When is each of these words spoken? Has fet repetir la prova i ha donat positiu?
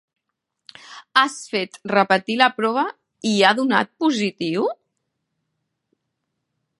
Has 1.21 1.35
fet 1.51 1.77
repetir 1.91 2.37
la 2.39 2.47
prova 2.61 2.87
i 3.33 3.35
ha 3.49 3.53
donat 3.61 3.93
positiu? 4.05 4.67